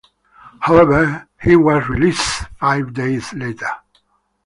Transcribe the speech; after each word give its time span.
However, 0.61 1.27
he 1.43 1.55
was 1.55 1.87
released 1.87 2.47
five 2.59 2.91
days 2.91 3.31
later. 3.33 3.69